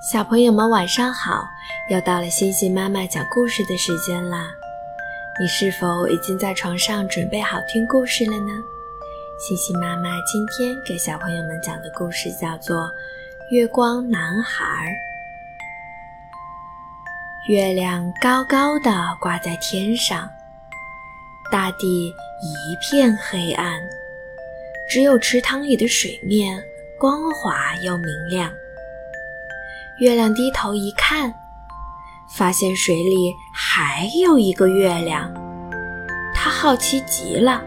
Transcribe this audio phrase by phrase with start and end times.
[0.00, 1.46] 小朋友们晚上好，
[1.90, 4.50] 又到了星星妈妈讲故事的时间啦！
[5.38, 8.50] 你是否已经在床上准备好听故事了呢？
[9.38, 12.84] 星星妈妈今天给小朋友们讲的故事叫做
[13.50, 14.64] 《月光男孩》。
[17.52, 18.90] 月亮高高的
[19.20, 20.26] 挂在天上，
[21.52, 23.78] 大地一片黑暗，
[24.88, 26.64] 只有池塘里的水面
[26.98, 28.50] 光滑又明亮。
[30.00, 31.30] 月亮低头一看，
[32.26, 35.30] 发现水里还有一个月亮，
[36.34, 37.60] 他好奇极了。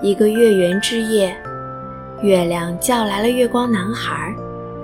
[0.00, 1.36] 一个月圆之夜，
[2.22, 4.34] 月亮叫来了月光男孩，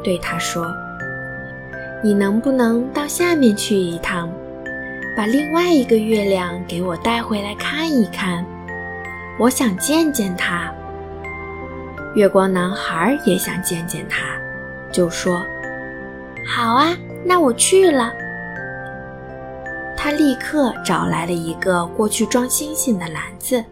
[0.04, 0.70] 对他说
[2.04, 4.30] ：“你能不能到下面去一趟，
[5.16, 8.44] 把另外一个月亮给我带回来看一看？
[9.38, 10.70] 我想见见他。”
[12.14, 14.38] 月光男孩也想见见他。
[14.92, 15.44] 就说
[16.46, 18.12] ：“好啊，那我去了。”
[19.96, 23.62] 他立刻找来了一个过去装星星的篮子。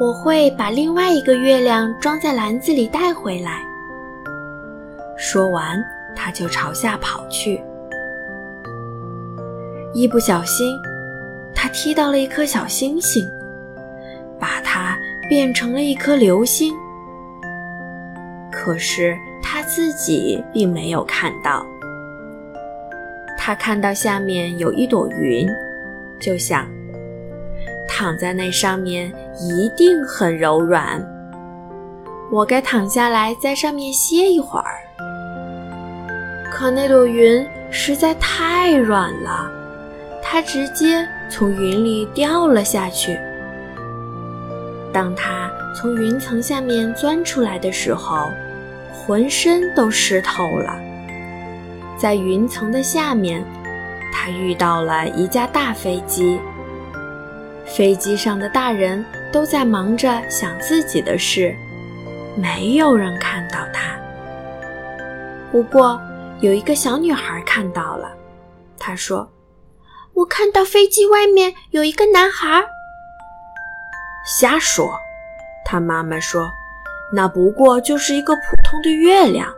[0.00, 3.62] 我会把另外一个月亮装在篮子里带回来。
[5.18, 5.84] 说完，
[6.16, 7.62] 他就朝下跑去。
[9.92, 10.74] 一不小心，
[11.54, 13.30] 他踢到了一颗小星星，
[14.40, 16.74] 把它变成了一颗流星。
[18.50, 19.14] 可是。
[19.52, 21.62] 他自己并没有看到，
[23.38, 25.46] 他看到下面有一朵云，
[26.18, 26.66] 就想
[27.86, 31.06] 躺在那上面一定很柔软，
[32.30, 34.72] 我该躺下来在上面歇一会儿。
[36.50, 39.52] 可那朵云实在太软了，
[40.22, 43.18] 它直接从云里掉了下去。
[44.94, 48.30] 当他从云层下面钻出来的时候，
[49.06, 50.80] 浑身都湿透了，
[51.98, 53.44] 在云层的下面，
[54.12, 56.40] 他遇到了一架大飞机。
[57.66, 61.54] 飞机上的大人都在忙着想自己的事，
[62.36, 63.96] 没有人看到他。
[65.50, 66.00] 不过，
[66.40, 68.10] 有一个小女孩看到了，
[68.78, 69.28] 她说
[70.14, 72.62] ：“我看到飞机外面有一个男孩。”
[74.38, 74.92] 瞎说，
[75.64, 76.48] 他妈妈说。
[77.14, 79.54] 那不过就是一个普通的月亮。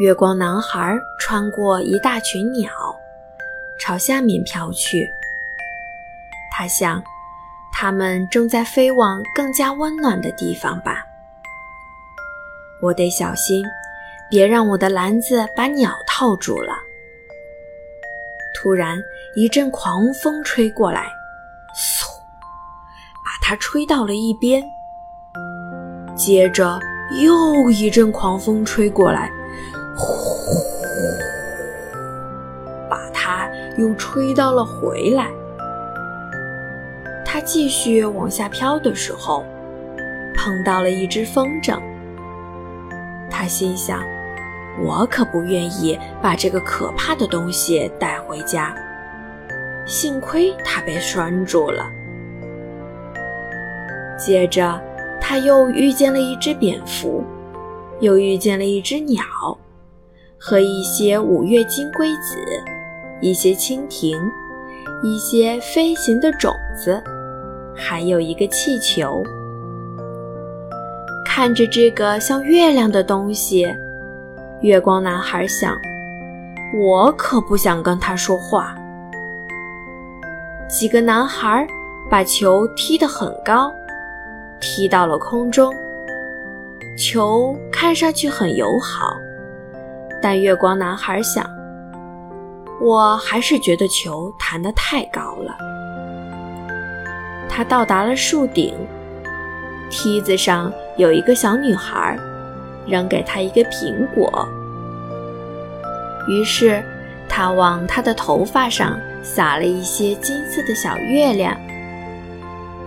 [0.00, 2.70] 月光男孩穿过一大群鸟，
[3.78, 5.06] 朝下面飘去。
[6.50, 7.02] 他想，
[7.70, 11.04] 他们正在飞往更加温暖的地方吧。
[12.80, 13.62] 我得小心，
[14.30, 16.72] 别让我的篮子把鸟套住了。
[18.54, 18.98] 突然，
[19.34, 21.12] 一阵狂风吹过来，
[21.76, 22.08] 嗖，
[23.22, 24.62] 把它吹到了一边。
[26.18, 26.78] 接着
[27.22, 29.30] 又一阵狂风吹过来，
[29.96, 30.04] 呼，
[32.90, 33.48] 把它
[33.78, 35.28] 又吹到了回来。
[37.24, 39.44] 它继续往下飘的时候，
[40.36, 41.78] 碰到了一只风筝。
[43.30, 44.02] 他心想
[44.84, 48.74] ：“我可不愿意把这个可怕的东西带回家。”
[49.86, 51.88] 幸亏它被拴住了。
[54.18, 54.87] 接着。
[55.20, 57.22] 他又遇见了一只蝙蝠，
[58.00, 59.24] 又遇见了一只鸟，
[60.38, 62.36] 和一些五月金龟子，
[63.20, 64.18] 一些蜻蜓，
[65.02, 67.02] 一些飞行的种子，
[67.74, 69.22] 还有一个气球。
[71.24, 73.66] 看着这个像月亮的东西，
[74.62, 75.76] 月光男孩想
[76.80, 78.74] ：“我可不想跟他说话。”
[80.68, 81.66] 几个男孩
[82.10, 83.72] 把球踢得很高。
[84.60, 85.72] 踢到了空中，
[86.96, 89.16] 球看上去很友好，
[90.20, 91.48] 但月光男孩想，
[92.80, 95.56] 我还是觉得球弹得太高了。
[97.48, 98.74] 他到达了树顶，
[99.90, 102.18] 梯子上有一个小女孩，
[102.86, 104.48] 扔给他一个苹果。
[106.28, 106.82] 于是
[107.28, 111.56] 他往他的头发上撒了一些金色的小月亮，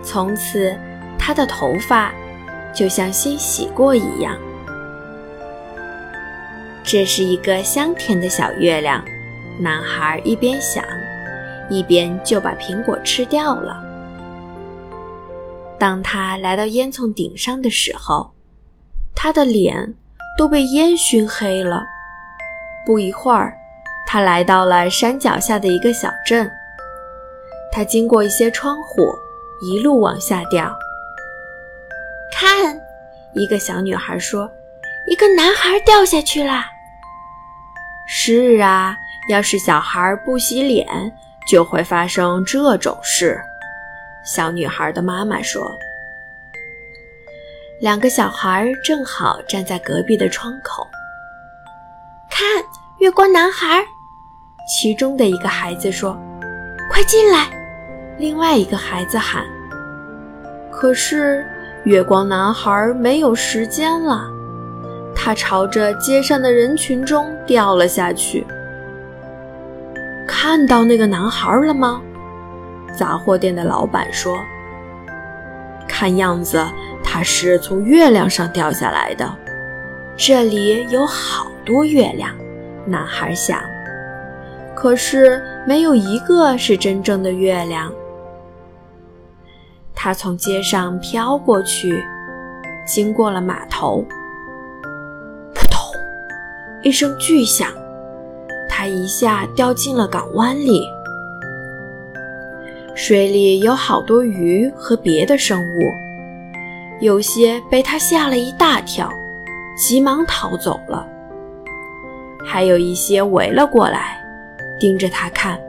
[0.04, 0.76] 从此。
[1.24, 2.12] 他的头发
[2.74, 4.36] 就像新洗过一样。
[6.84, 9.06] 这是一个香甜的小月亮，
[9.60, 10.84] 男孩一边想，
[11.70, 13.80] 一边就把苹果吃掉了。
[15.78, 18.32] 当他来到烟囱顶上的时候，
[19.16, 19.94] 他的脸
[20.38, 21.84] 都被烟熏黑了。
[22.84, 23.54] 不一会儿，
[24.08, 26.50] 他来到了山脚下的一个小镇。
[27.72, 29.04] 他经过一些窗户，
[29.62, 30.76] 一路往下掉。
[32.32, 32.80] 看，
[33.34, 34.50] 一个小女孩说
[35.08, 36.66] ：“一个男孩掉下去了。
[38.08, 38.98] 是啊，
[39.30, 40.88] 要是小孩不洗脸，
[41.50, 43.40] 就会发生这种事。
[44.24, 45.78] 小女孩的妈妈说
[47.82, 50.88] ：“两个小孩正好站在隔壁的窗口，
[52.30, 52.46] 看
[53.00, 53.84] 月光男孩。”
[54.70, 56.18] 其中的一个孩子说
[56.90, 57.48] ：“快进来！”
[58.18, 59.44] 另外一个孩子喊
[60.72, 61.46] ：“可是
[61.84, 64.30] 月光男孩没有时间了，
[65.16, 68.46] 他朝着街上的人群中掉了下去。”
[70.28, 72.02] 看到那个男孩了吗？
[72.98, 74.38] 杂货店的老板说
[75.88, 76.64] ：“看样子
[77.04, 79.30] 他是从月亮上掉下来的。
[80.16, 82.30] 这里有好多月亮。”
[82.86, 83.60] 男孩想，
[84.76, 87.92] 可是没有一个是真正的月亮。
[90.04, 92.04] 他从街上飘过去，
[92.88, 94.04] 经过了码头，
[95.54, 95.80] 扑通
[96.82, 97.70] 一声巨响，
[98.68, 100.82] 他一下掉进了港湾里。
[102.96, 105.82] 水里有好多鱼和别的生物，
[107.00, 109.08] 有些被他吓了一大跳，
[109.78, 111.06] 急忙逃走了；
[112.44, 114.20] 还有一些围了过来，
[114.80, 115.60] 盯着他看。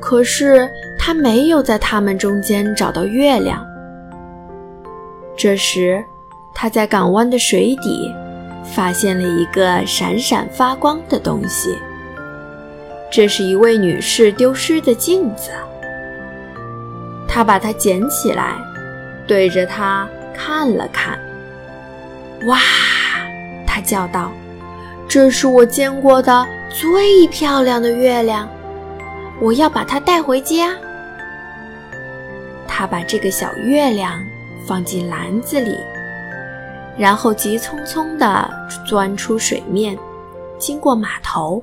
[0.00, 0.70] 可是
[1.04, 3.66] 他没有在他们中间找到月亮。
[5.36, 6.04] 这时，
[6.54, 8.08] 他在港湾的水底
[8.64, 11.76] 发现了一个闪闪发光的东西。
[13.10, 15.50] 这是一位女士丢失的镜子，
[17.26, 18.54] 她把它捡起来，
[19.26, 21.18] 对着它看了看。
[22.46, 22.58] 哇！
[23.66, 24.30] 他叫道
[25.08, 28.48] ：“这是我见过的最漂亮的月亮，
[29.40, 30.72] 我要把它带回家。”
[32.82, 34.20] 他把这个小月亮
[34.66, 35.78] 放进篮子里，
[36.98, 38.50] 然后急匆匆地
[38.84, 39.96] 钻出水面，
[40.58, 41.62] 经过码头。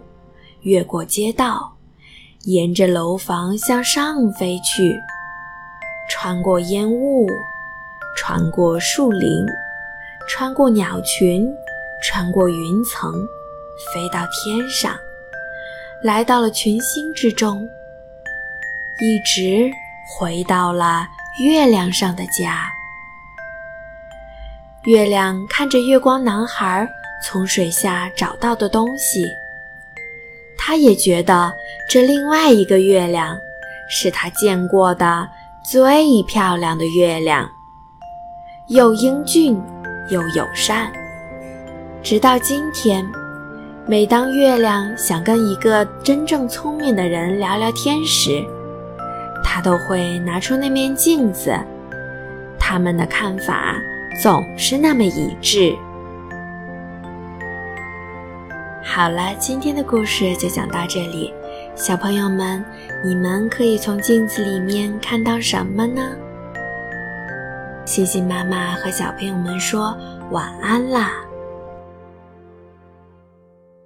[0.62, 1.74] 越过街道，
[2.46, 4.98] 沿着楼房向上飞去，
[6.10, 7.28] 穿过烟雾，
[8.16, 9.46] 穿过树林，
[10.26, 11.46] 穿过鸟群，
[12.02, 13.12] 穿过云层，
[13.94, 14.98] 飞到天上，
[16.02, 17.68] 来到了群星之中，
[19.02, 19.70] 一直
[20.18, 21.08] 回到了
[21.40, 22.68] 月亮上的家。
[24.86, 26.88] 月亮看着月光男孩
[27.24, 29.26] 从水下找到的东西。
[30.58, 31.54] 他也觉得
[31.90, 33.38] 这另外一个月亮
[33.90, 35.28] 是他见过的
[35.64, 37.50] 最漂亮的月亮，
[38.68, 39.62] 又英俊
[40.10, 40.92] 又友善。
[42.02, 43.06] 直到今天，
[43.86, 48.46] 每当月亮想跟一个真正聪明的人聊聊天时，
[49.60, 51.54] 他都会拿出那面镜子，
[52.58, 53.76] 他们的看法
[54.24, 55.76] 总是那么一致。
[58.82, 61.34] 好了，今天的故事就讲到这里。
[61.76, 62.64] 小朋友们，
[63.04, 66.04] 你们可以从镜子里面看到什么呢？
[67.84, 69.94] 星星妈妈和小朋友们说
[70.32, 71.12] 晚安啦。